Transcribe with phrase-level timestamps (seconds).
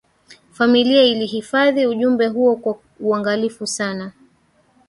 [0.51, 4.11] familia iliihifadhi ujumbe huo kwa uangalifu sana